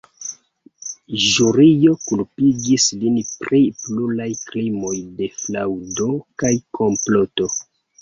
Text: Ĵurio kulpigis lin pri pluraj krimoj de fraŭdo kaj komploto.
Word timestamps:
Ĵurio 1.25 1.93
kulpigis 2.05 2.87
lin 3.03 3.21
pri 3.45 3.61
pluraj 3.85 4.29
krimoj 4.51 4.97
de 5.23 5.33
fraŭdo 5.45 6.13
kaj 6.43 6.57
komploto. 6.83 7.55